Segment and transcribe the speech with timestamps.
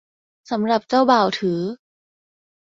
[0.51, 1.61] สำหรับเจ้าบ่าวถือ